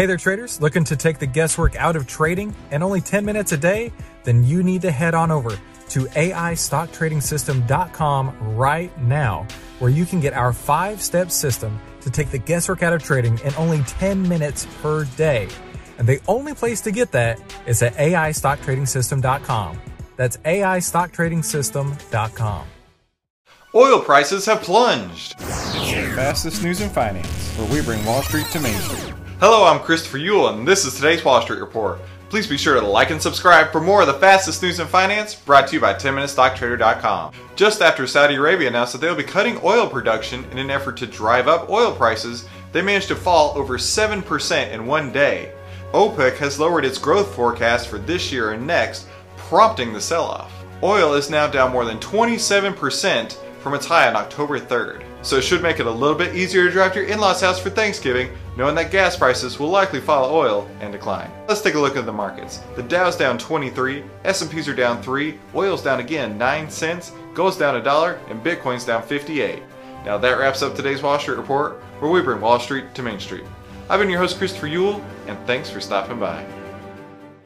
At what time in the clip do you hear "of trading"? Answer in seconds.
1.94-2.56, 12.94-13.38